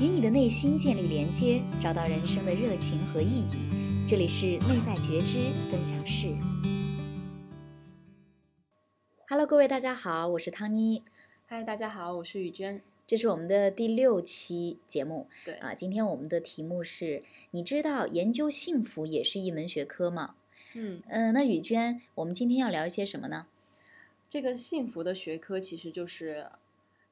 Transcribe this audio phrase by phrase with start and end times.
[0.00, 4.06] 与你的内心建立连接，找到人生的热情和意义。
[4.06, 6.32] 这里是内在觉知分享室。
[9.28, 11.02] Hello，各位大家好，我是汤妮。
[11.46, 12.80] 嗨，大家好，我是雨娟。
[13.08, 15.26] 这是我们的第六期节目。
[15.44, 20.36] 对啊，今天我们的题目是：你知道研究幸福也是一门学科吗？
[20.74, 23.48] 嗯，嗯，那雨娟，我们今天要聊一些什么呢？
[24.28, 26.46] 这个幸福的学科其实就是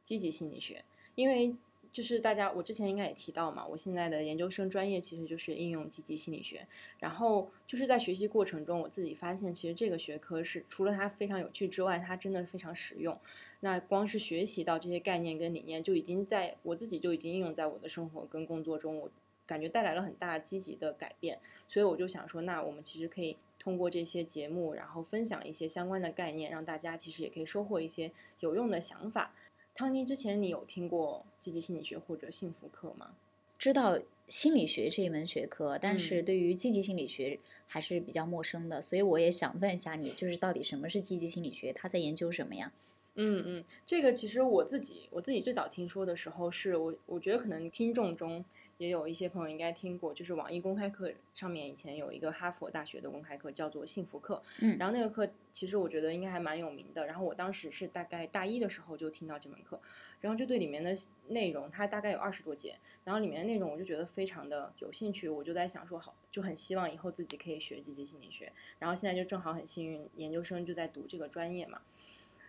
[0.05, 0.85] 积极心理学，
[1.17, 1.57] 因为
[1.97, 6.69] 就是大家我之前应该也提到嘛，我现在的研究生专业其实就是应用积极心理学。
[6.99, 13.19] 然后就是在学习过程中，我自己发现，其实这个学科是除了它非常有趣之外，它真的非常实用。
[13.61, 19.11] 那光是学习到这些概念跟理念，就已经在我自己就已经应用在我的生活跟工作中，我
[19.47, 21.39] 感觉带来了很大积极的改变。
[21.67, 23.39] 所以我就想说，那我们其实可以。
[23.59, 29.35] 通过这些节目，然后分享一些相关的概念，让大家其实也可以收获一些有用的想法。
[29.79, 33.15] 汤尼，之前你有听过积极心理学或者幸福课吗？
[33.59, 41.75] 知道心理学这一门学科，但是嗯对于积极心理学还是比较陌生的，所以我也想问一下你，就是到底什么是积极心理学？
[41.75, 42.73] 他在研究什么呀？
[43.17, 48.45] 嗯嗯，这个其实我自己我自己最早听说的时候，是我我觉得可能听众中
[48.77, 59.81] 也有一些朋友应该听过，就是网易公开课上面以前有一个哈佛大学的公开课叫做幸福课，嗯然后那个课其实我觉得应该还蛮有名的，然后我当时是大概大一的时候就听到这门课，
[60.21, 60.95] 然后就对里面的
[61.29, 71.81] 内容，它大概有二十多节，然后里面的内容我就觉得非常的有兴趣，我就在想说好，就很希望以后自己可以学积极心理学，然后现在就正好很幸运，研究生就在读这个专业嘛。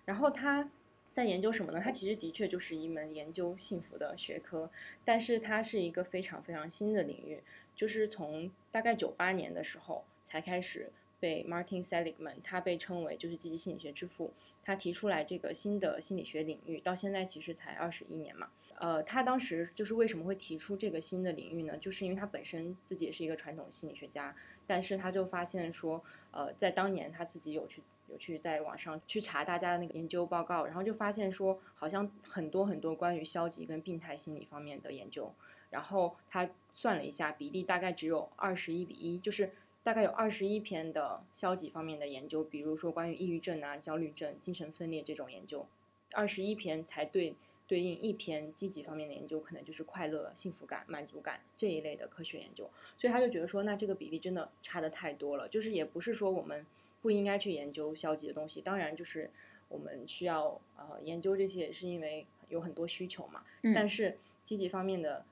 [0.07, 0.71] 然后他
[1.11, 1.81] 在研究什么呢？
[1.83, 4.71] 他其实的确就是一门研究幸福的学科，
[5.03, 7.43] 但是它是一个非常非常新的领域，
[7.75, 14.31] 就是从大概九八年的时候才开始被 Martin Seligman，他被称为就是积极心理学之父，
[14.63, 18.49] 他提出来这个新的心理学领域，到现在其实才二十一年嘛。
[18.79, 21.75] 呃，他当时就是为什么会提出这个新的领域呢？
[21.79, 24.35] 就是因为他本身自己也是一个传统心理学家，
[24.67, 35.33] 但是他就发现说，呃，在当年他自己有去有去在网上去查大家的那个研究报告，然后就发现说，好像很多很多关于消极跟病态心理方面的研究，
[35.69, 39.51] 然后他算了一下比例，大概只有二十一比一，就是
[39.83, 45.65] 大概有二十一篇的消极方面的研究，比如说关于抑郁症啊、焦虑症、精神分裂这种研究，
[46.13, 47.35] 二十一篇才对。
[47.69, 55.49] 对应一篇积极方面的研究，可能就是快乐、幸福感、满足感这一类的科学研究，所以他就觉得说，那这个比例真的差的太多了。
[55.49, 56.65] 就是也不是说我们
[57.01, 59.29] 不应该去研究消极的东西，当然就是
[59.69, 63.43] 我们需要呃研究这些，也是因为有很多需求嘛。
[63.63, 65.25] 嗯但是积极方面的，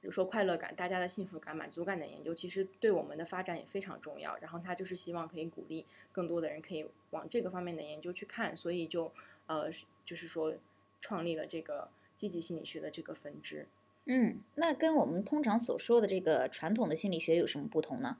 [0.00, 4.36] 比如说快乐感、大家的幸福感、满足感的研究，其实对我们的发展也非常重要。
[4.38, 9.12] 然后他就是希望可以鼓励更多的人可以往这个方面的研究去看，所以就
[9.46, 9.70] 呃
[10.04, 10.54] 就是说。
[11.02, 13.66] 创立了这个积极心理学的这个分支。
[14.04, 18.18] 嗯，那跟我们通常所说的这个传统的心理学有什么不同呢？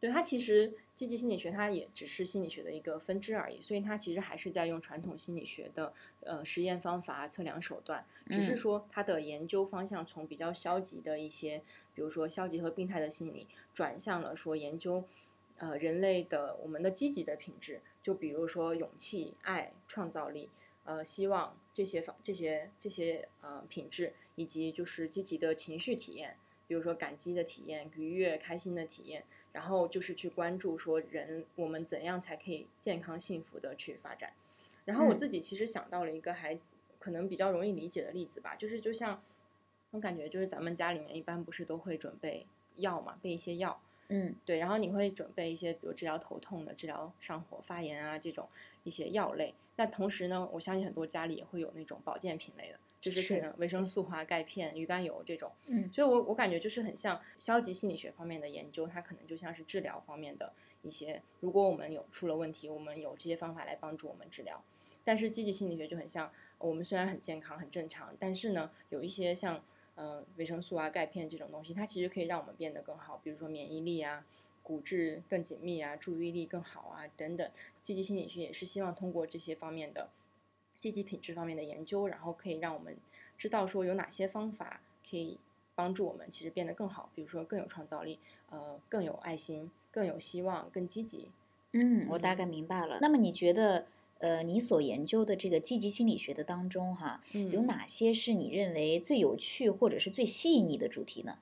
[0.00, 11.62] 对它其实积极心理学它也只是心理学的一个分支而已，所以它其实还是在用传统心理学的呃实验方法、测量手段，只是说它的研究方向从比较消极的一些，
[11.94, 15.04] 比如说消极和病态的心理，转向了说研究
[15.58, 20.48] 呃人类的我们的积极的品质，就比如说勇气、爱、创造力。
[20.84, 26.36] 呃，希望这些方这些这些呃品质，以及就是积极的情绪体验，
[26.70, 34.32] 比如说感激的体验、愉悦、开心的体验，然后就是去关注说人我们怎样才可以健康幸福的去发展。
[34.84, 36.56] 然后我自己其实想到了一个还
[37.00, 39.20] 可能比较容易理解的例子吧，就是就像
[39.90, 43.82] 我感觉就是咱们家里面一般不是都会准备药嘛，备一些药。
[44.06, 48.48] 嗯，对，然后你会准备一些，比如治疗头痛的、治疗上火、发炎啊这种
[48.84, 49.54] 一些药类。
[49.74, 55.50] 那同时呢，我相信很多家里也会有那种保健品类的，就是可能维生素啊、钙片、鱼肝油这种。
[55.66, 60.52] 嗯所以我我感觉就是很像消极心理学方面的研究，它可能就像是治疗方面的
[60.82, 61.22] 一些。
[61.40, 64.62] 如果我们有出了问题，我们有这些方法来帮助我们治疗。
[65.02, 69.64] 但是积极心理学就很像，我们虽然很健康、很正常，但是呢，有一些像
[69.94, 74.24] 呃维生素啊、钙片这种东西，它其实可以让我们变得更好，比如说免疫力啊。
[74.62, 77.50] 骨质更紧密啊，注意力更好啊，等等。
[77.82, 80.10] 积极心理学也是希望通过这些方面的
[80.80, 82.96] 积极品质方面的研究，然后可以让我们
[83.38, 85.38] 知道说有哪些方法可以
[85.76, 88.18] 帮助我们其实变得更好，比如说更有创造力，
[88.48, 91.28] 呃，更有爱心，更有希望，更积极。
[91.72, 92.98] 嗯，我大概明白了。
[93.00, 93.86] 那么你觉得，
[94.18, 101.38] 呃，你所研究的这个积极心理学的当中，哈，嗯有哪些是你认为最有趣或者是最吸引你的主题呢？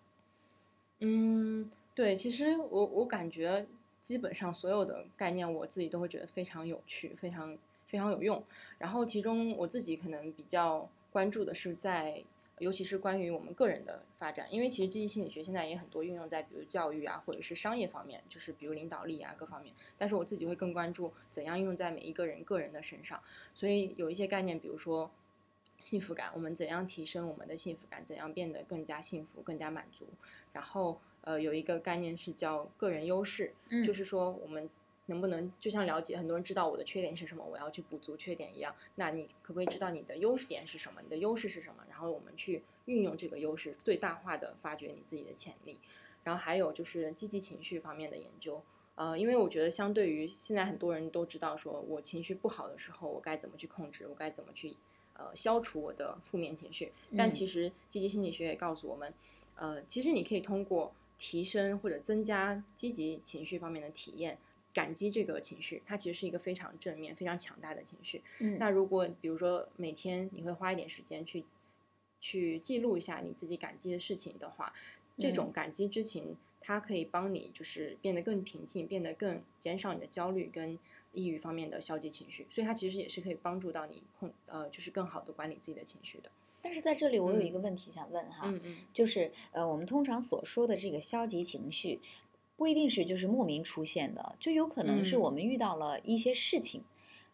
[1.01, 3.67] 嗯，对，其实我我感觉
[4.01, 7.57] 基本上所有的概念，我自己都会觉得非常有趣，非常
[7.89, 8.45] 非常有用。
[8.79, 12.23] 然后其中我自己可能比较关注的是在
[12.61, 19.73] 尤其是关于我们个人的发展，因为其实积极心理学现在也很多运用在比如教育啊，或者是商业方面，就是比如领导力啊各方面。
[19.97, 23.23] 但是我自己会更关注怎样用在每一个人个人的身上。
[23.55, 25.09] 所以有一些概念，比如说
[25.79, 30.09] 幸福感，我们怎样提升我们的幸福感，怎样变得更加幸福、更加满足。
[30.53, 34.69] 然后呃，有一个概念是叫个人优势，嗯就是说我们。
[35.09, 38.75] 能不能就像了解很多人知道我的缺点是什么，我要去补足缺点一样？
[38.95, 41.03] 那你可不可以知道你的优势点是什么？
[41.03, 41.83] 你的优势是什么？
[41.91, 45.79] 然后我们去运用这个优势，最大化的发掘你自己的潜力。
[46.25, 48.61] 然后还有就是积极情绪方面的研究，
[48.97, 54.77] 呃，因为我觉得相对于现在很多人都知道，说我情绪不好的时候，我该怎么去控制，我该怎么去
[55.15, 56.93] 呃消除我的负面情绪。
[57.17, 59.15] 但嗯其实积极心理学也告诉我们，
[59.55, 64.37] 呃，其实你可以通过提升或者增加积极情绪方面的体验。
[64.79, 68.23] 感激这个情绪，它其实是一个非常正面、非常强大的情绪。
[68.39, 71.45] 嗯那如果比如说每天你会花一点时间去
[72.21, 74.73] 去记录一下你自己感激的事情的话，
[75.19, 80.79] 这种感激之情，它可以帮你就是变得更平静，变得更减少你的焦虑跟
[81.13, 82.47] 抑郁方面的消极情绪。
[82.49, 86.31] 所以它其实也是可以帮助到你控呃，就是更好的管理自己的情绪的。
[86.61, 92.01] 但是在这里我有一嗯个问题想问哈，嗯嗯就是呃，我们通常所说的这个消极情绪，
[92.59, 95.21] 不一定是就是莫名出现的，就有可能是嗯。
[95.21, 96.83] 我们遇到了一些事情，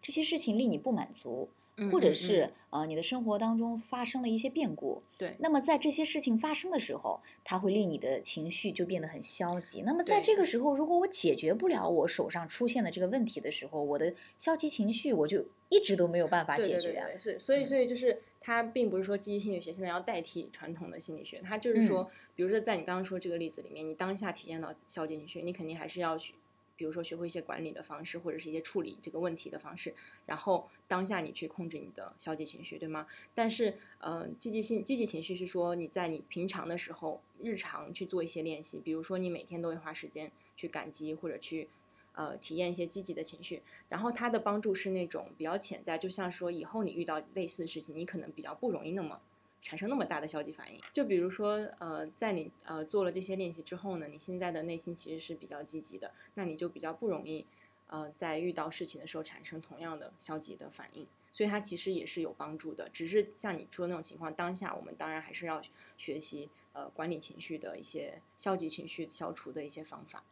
[0.03, 5.35] 这些事情令你不满足，嗯，或者嗯是嗯呃你的生活当中发生了一些变故，对。
[5.39, 9.83] 那么在这些事情发生的时候，它会令你的情绪就变得很消极。
[9.83, 17.07] 那么在这个时候，如果我解决不了我手上出现的这个问题的时候，我的消极情绪我就一直都没有办法解决啊。
[17.07, 17.67] 对对对，是，所以嗯。
[17.67, 21.87] 所以就是它并不是说积极心理学现在要代替传统的心理学，它就是嗯。
[21.87, 26.35] 说，比如说在你刚刚说这个例子里面，你当下体验到消极情绪，你肯定还是要去，
[26.77, 29.95] 比如说学会一些管理的方式，或者是一些处理这个问题的方式，
[30.27, 33.07] 然后当下你去控制你的消极情绪，对吗？
[33.35, 41.69] 但是，呃，积极性积极情绪是说你在你平常的时候，日常去做一些练习，比如说你每天都会花时间去感激或者去。
[42.17, 49.21] 呃，体验一些积极的情绪，然后它的帮助是那种比较潜在，就像说以后你遇到类似的事情，你可能比较不容易那么
[49.65, 50.79] 产生那么大的消极反应。
[50.93, 57.45] 就比如说，呃，在你呃做了这些练习之后呢，你现在的内心其实是比较积极的，那你就比较不容易
[57.89, 61.05] 呃在遇到事情的时候产生同样的消极的反应。
[61.33, 65.61] 所以它其实也是有帮助的，只是像你说的那种情况，当下我们当然还是要
[65.99, 70.23] 学习呃管理情绪的一些消极情绪消除的一些方法。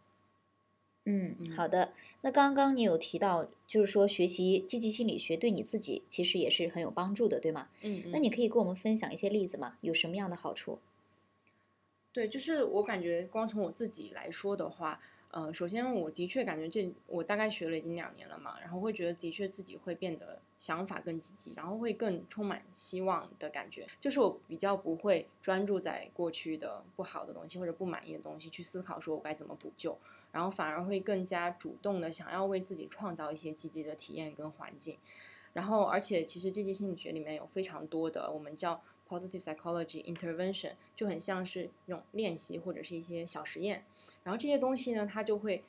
[1.04, 1.92] 嗯，嗯好的。
[2.20, 7.68] 那刚刚你有提到，就是说学习积极心理学对你自己其实也是很有帮助的，对吗？
[7.80, 9.76] 嗯，那你可以跟我们分享一些例子吗？
[9.80, 10.78] 有什么样的好处？
[12.12, 15.00] 对，就是我感觉光从我自己来说的话，
[15.32, 23.86] 呃，首先我的确感觉这我大概学了已经两年了嘛，然后会觉得的确自己会变得想法更积极，然后会更充满希望的感觉。
[23.98, 29.96] 就是我比较不会专注在过去的不好的东西或者不满意的东西去思考，说我该怎么补救，
[30.32, 34.98] 然后反而会更加主动的想要为自己创造一些积极的体验跟环境。
[35.54, 43.84] 然后，而且其实积极心理学里面有非常多的我们叫 positive psychology intervention，就很像是那种练习或者是一些小实验。
[44.24, 45.62] 然后这些东西呢，它就会，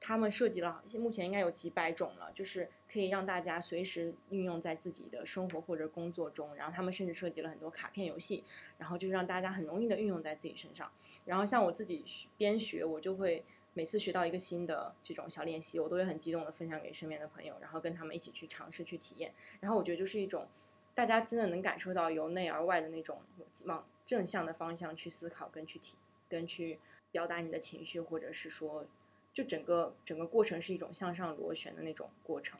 [0.00, 6.54] 他们设计了，目前应该有几百种了，就是可以让大家随时运用在自己的生活或者工作中。
[6.56, 8.42] 然后他们甚至设计了很多卡片游戏，
[8.78, 10.90] 然后就是让大家很容易的运用在自己身上。
[11.24, 12.04] 然后像我自己
[12.36, 19.32] 边学，我就会每次学到一个新的这种小练习，我都会很激动的分享给身边的朋友，然后跟他们一起去尝试去体验。
[19.60, 20.48] 然后我觉得就是一种
[20.94, 23.18] 大家真的能感受到由内而外的那种
[23.66, 25.98] 往正向的方向去思考跟去体
[26.28, 28.86] 跟去表达你的情绪，或者是说，
[29.32, 32.58] 就整个整个过程是一种向上螺旋的那种过程。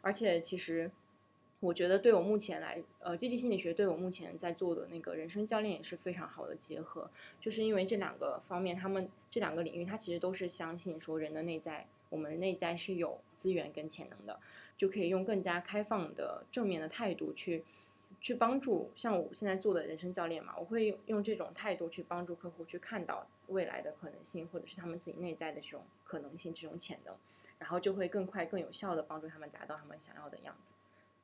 [0.00, 0.90] 而且其实
[1.60, 14.38] 我觉得对我目前来，呃，积极心理学对我目前在做的那个人生教练也是非常好的结合，就是因为这两个方面，他们这两个领域，它其实都是相信说人的内在，我们内在是有资源跟潜能的，
[14.76, 17.64] 就可以用更加开放的正面的态度去
[18.20, 27.14] 去帮助，像我现在做的人生教练嘛，我会用这种态度去帮助客户去看到未来的可能性，或者是他们自己内在的这种可能性、这种潜能，
[27.58, 30.74] 然后就会更快、更有效的帮助他们达到他们想要的样子。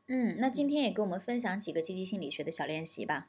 [0.06, 3.26] 嗯，那今天也给我们分享几个积极心理学的小练习吧。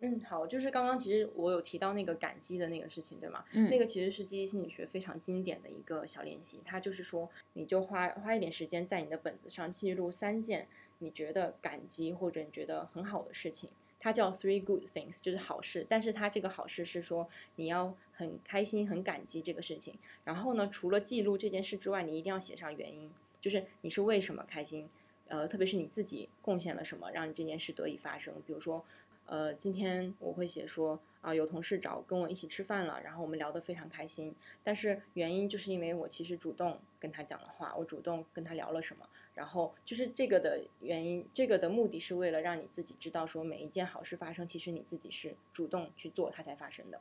[0.00, 3.44] 嗯，好，就是刚刚其实我有提到那个感激的那个事情，对吗？
[3.52, 13.70] 嗯，那个其实是积极心理学非常经典的一个小练习，它就是说，你就花花一点时间在你的本子上记录三件你觉得感激或者你觉得很好的事情。
[14.00, 15.84] 它叫 three good things，就是好事。
[15.88, 19.92] 但是它这个好事是说你要很开心、很感激这个事情。
[20.22, 24.88] 然后呢，除了记录这件事之外，你一定要写上原因，就是你是为什么开心。
[25.26, 28.32] 呃，特别是你自己贡献了什么，让你这件事得以发生。
[28.46, 28.82] 比如说，
[29.28, 34.34] 呃，今天我会写说啊，有同事找跟我一起吃饭了，然后我们聊得非常开心。
[34.64, 46.98] 但是原因就是因为我其实主动跟他讲了话，我主动跟他聊了什么，然后就是这个的原因，这个的目的是为了让你自己知道说每一件好事发生，其实你自己是主动去做它才发生的。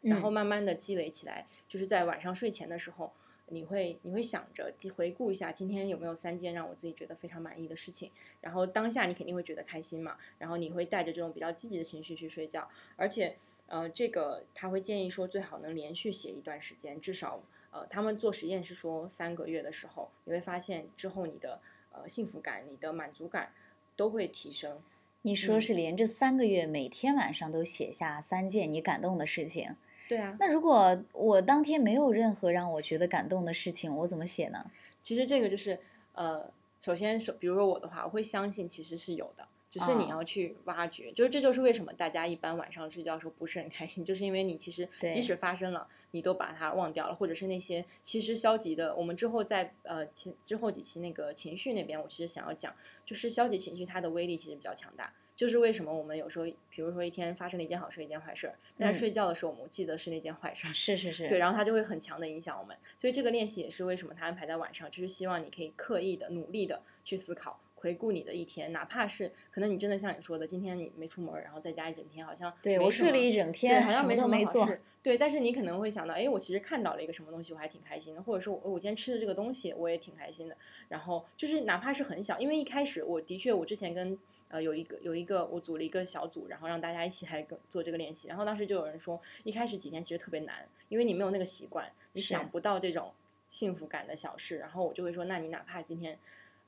[0.00, 3.12] 然后慢慢的积累起来，就是在晚上睡前的时候。
[3.50, 13.36] 你会你会想着回顾一下今天有没有三件让我自己觉得非常满意的事情，然后当下你肯定会觉得开心嘛，然后你会带着这种比较积极的情绪去睡觉，而且
[13.66, 21.60] 呃这个他会建议说最好能连续写一段时间，至少呃他们做实验是说三个月的时候，你会发现之后你的
[21.92, 23.52] 呃幸福感、你的满足感
[23.96, 24.78] 都会提升。
[25.22, 29.74] 你说是连着三个月每天晚上都写下三件你感动的事情。
[30.08, 34.70] 对啊，那如果我当天没有任何让我觉得感动的事情，我怎么写呢？
[35.02, 35.78] 其实这个就是
[36.14, 36.50] 呃，
[36.80, 41.12] 首先是比如说我的话，我会相信其实是有的，只是你要去挖掘。
[41.12, 48.96] 就是这就是为什么大家一般晚上睡觉的时候不是很开心，就是因为你其实即使发生了，你都把它忘掉了，或者是那些其实消极的。
[48.96, 52.74] 我们之后在呃前之后几期那个情绪那边，我其实想要讲，
[53.04, 55.12] 就是消极情绪它的威力其实比较强大。
[55.38, 62.76] 就是为什么我们有时候，比如说一天发生了一件好事，一件坏事，但是睡觉的时候我们记得是那件坏事，是是是，对，然后它就会很强的影响我们。
[62.98, 74.68] 所以这个练习也是为什么它安排在晚上，就是希望你可以刻意的、努力的去思考、回顾你的一天，哪怕是可能你真的像你说的，今天你没出门，然后在家一整天，好像对我睡了一整天，好像没什么没做，
[75.04, 80.56] 对，但是你可能会想到，哎，我其实看到了一个什么东西，我还挺开心的，或者说我我今天吃的这个东西，我也挺开心的。
[80.88, 84.18] 然后就是哪怕是很小，因为一开始我的确，我之前跟。
[84.48, 88.28] 呃，有一个有一个，我组了一个小组，然后让大家一起来跟做这个练习。
[88.28, 93.12] 然后当时就有人说，一开始几天其实特别难，因为你没有那个习惯，你想不到这种
[93.46, 94.56] 幸福感的小事。
[94.56, 96.18] 然后我就会说，那你哪怕今天，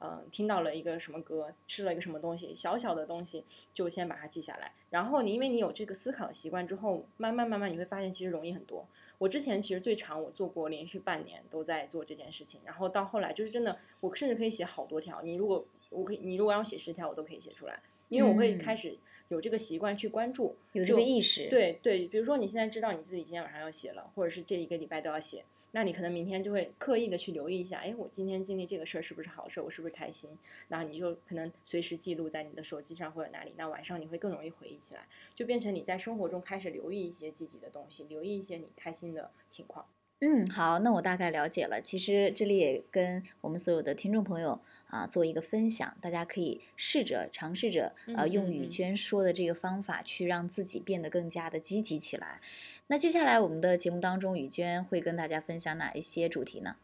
[0.00, 4.72] 嗯，听到了一个什么歌，吃了一个什么东西，小小的东西，就先把它记下来。
[4.90, 8.86] 然后你因为你有这个思考的习惯之后，慢慢慢慢你会发现其实容易很多。
[9.18, 15.22] 我之前其实最长我做过连续半年都在做这件事情，然后到后来就是真的，我甚至可以写好多条。
[15.22, 18.96] 你如果我可以，你如果让我写十条，我都可以写出来，因为我会开始
[19.28, 21.48] 有这个习惯去关注，有这个意识。
[21.48, 30.30] 对对，比如说你现在知道你自己今天晚上要写了，或者是这一个礼拜都要写，那你可能明天就会刻意的去留意一下，哎，我今天经历这个事儿是不是好事儿，我是不是开心？
[30.68, 35.04] 那你就可能随时记录在你的手机上或者哪里，那晚上你会更容易回忆起来，
[35.34, 39.86] 就变成你在生活中开始留意一些积极的东西，留意一些你开心的情况。
[40.22, 41.80] 嗯，好，那我大概了解了。
[41.80, 52.40] 其实这里也跟我们所有的听众朋友啊做一个分享，大家可以试着尝试着呃用雨娟说的这个方法去让自己变得更加的积极起来。
[52.88, 56.76] 那接下来我们的节目当中，雨娟会跟大家分享哪一些主题呢？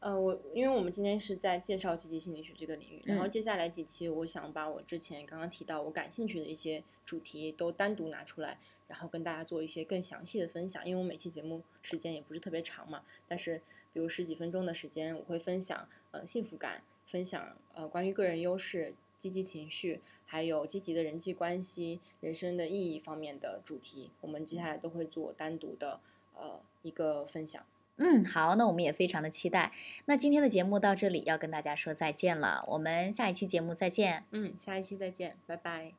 [0.00, 8.58] 呃，我因为我们今天是在介绍积极心理学这个领域，然后接下来几期我想把我之前刚刚提到我感兴趣的一些主题都单独拿出来。
[8.88, 26.00] 然后跟大家做一些更详细的分享，因为我每期节目时间也不是特别长嘛，但是比如十几分钟的时间，我会分享呃幸福感，分享呃关于个人优势、积极情绪，还有积极的人际关系、人生的意义方面的主题，我们接下来都会做单独的
[26.34, 27.64] 呃一个分享。
[28.02, 29.72] 嗯，好，那我们也非常的期待。
[30.06, 34.24] 那今天的节目到这里要跟大家说再见了，我们下一期节目再见。
[34.30, 35.92] 嗯，下一期再见，拜拜。